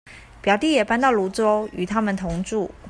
[0.41, 2.71] 表弟也搬到蘆洲與他們同住